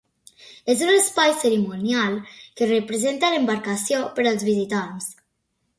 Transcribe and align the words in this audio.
És 0.73 0.79
un 0.85 0.91
espai 0.93 1.33
cerimonial, 1.43 2.15
que 2.61 2.71
representa 2.73 3.33
l'embarcació 3.35 4.03
per 4.19 4.29
als 4.33 4.49
visitants. 4.53 5.15